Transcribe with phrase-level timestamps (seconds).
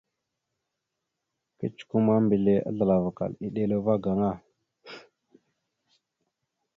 [1.57, 4.31] Kecəkwe ma, mbelle azləlavakal eɗela va gaŋa.